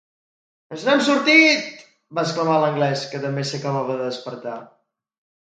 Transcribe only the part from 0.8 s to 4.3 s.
n'hem sortit!", va exclamar l'Anglès, que també s'acabava de